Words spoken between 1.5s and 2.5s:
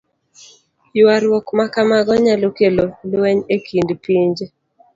ma kamago nyalo